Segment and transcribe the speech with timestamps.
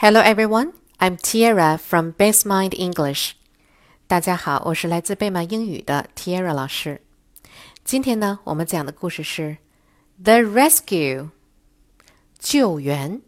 [0.00, 3.32] Hello everyone, I'm Tiara from Base Mind English.
[4.06, 7.00] 大家好，我是来自贝曼英语的 Tiara 老师。
[7.84, 9.58] 今天呢，我们讲的故事是
[10.22, 11.30] The Rescue
[12.38, 13.22] 救援。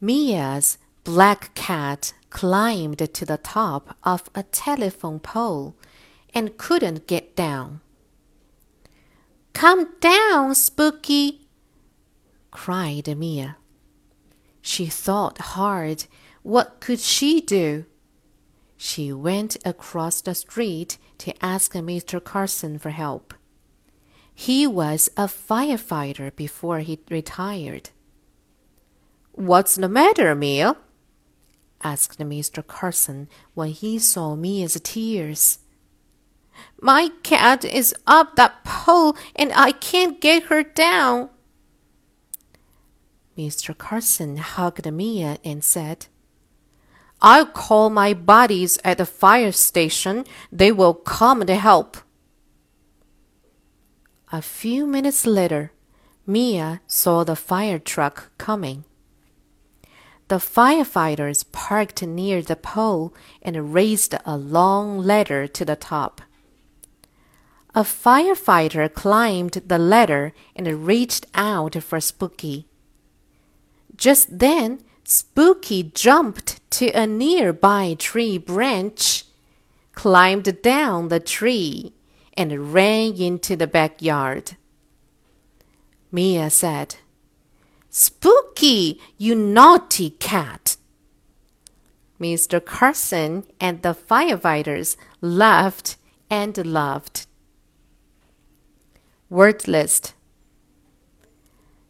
[0.00, 0.74] Mia's
[1.04, 5.74] black cat climbed to the top of a telephone pole
[6.32, 7.80] and couldn't get down.
[9.52, 11.48] Come down, Spooky!
[12.52, 13.56] cried Mia.
[14.63, 16.05] She thought hard.
[16.41, 17.85] What could she do?
[18.77, 22.23] She went across the street to ask Mr.
[22.23, 23.33] Carson for help.
[24.33, 27.91] He was a firefighter before he retired.
[29.33, 30.77] What's the matter, Mia?
[31.83, 32.65] asked Mr.
[32.65, 35.59] Carson when he saw Mia's tears.
[36.79, 41.29] My cat is up that pole and I can't get her down,
[43.37, 43.77] Mr.
[43.77, 46.07] Carson hugged Mia and said,
[47.21, 50.25] I'll call my buddies at the fire station.
[50.51, 51.97] They will come to help.
[54.31, 55.71] A few minutes later,
[56.27, 58.83] Mia saw the fire truck coming.
[60.27, 66.21] The firefighters parked near the pole and raised a long ladder to the top.
[67.75, 72.67] A firefighter climbed the ladder and reached out for Spooky.
[73.95, 79.25] Just then, Spooky jumped to a nearby tree branch,
[79.93, 81.93] climbed down the tree,
[82.35, 84.57] and ran into the backyard.
[86.11, 86.95] Mia said,
[87.89, 90.77] Spooky, you naughty cat!
[92.19, 92.63] Mr.
[92.63, 95.97] Carson and the firefighters laughed
[96.29, 97.27] and laughed.
[99.29, 100.13] Word list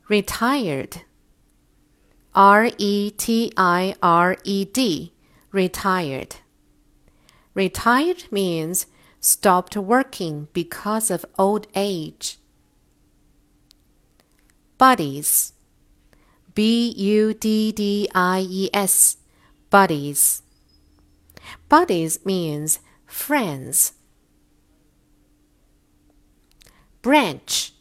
[0.10, 1.04] Retired
[2.36, 5.14] R E T I R E D,
[5.52, 6.38] retired.
[7.54, 8.88] Retired means
[9.20, 12.40] stopped working because of old age.
[14.80, 15.54] Buddies,
[16.56, 19.18] B U D D I E S,
[19.70, 20.42] buddies.
[21.70, 23.94] Buddies means friends.
[27.04, 27.74] Branch,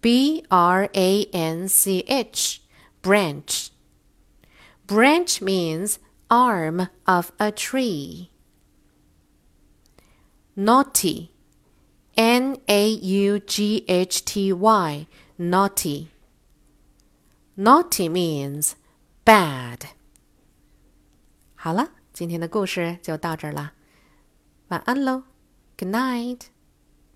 [0.00, 2.62] B R A N C H
[3.05, 3.69] branch.
[4.87, 5.99] Branch means
[6.29, 8.29] arm of a tree.
[10.55, 11.31] Naughty.
[12.17, 15.07] N A U G H T Y.
[15.37, 16.09] Naughty.
[17.57, 18.75] Naughty means
[19.25, 19.89] bad.
[21.55, 23.73] 好了，今天的故事就到这儿啦，
[24.69, 25.23] 晚安喽，
[25.77, 26.41] Good night。